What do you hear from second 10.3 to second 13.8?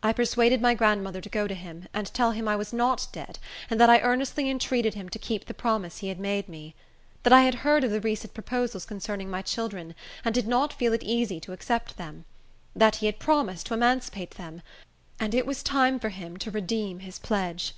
did not feel easy to accept them; that he had promised to